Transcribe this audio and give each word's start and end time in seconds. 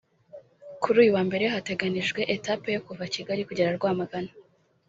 Kuri 0.81 0.95
uyu 1.01 1.15
wa 1.15 1.23
mbere 1.27 1.43
hateganijwe 1.53 2.21
etape 2.35 2.67
yo 2.75 2.81
kuva 2.87 3.03
Kigali 3.13 3.41
kugera 3.49 3.75
Rwamagana 3.77 4.31